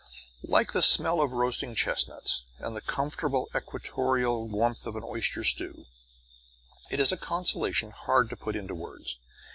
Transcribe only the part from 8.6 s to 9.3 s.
words.